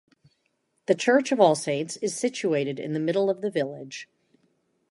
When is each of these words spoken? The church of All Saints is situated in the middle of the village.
The 0.87 0.95
church 0.95 1.31
of 1.31 1.39
All 1.39 1.53
Saints 1.53 1.95
is 1.97 2.15
situated 2.17 2.79
in 2.79 2.93
the 2.93 2.99
middle 2.99 3.29
of 3.29 3.41
the 3.41 3.51
village. 3.51 4.09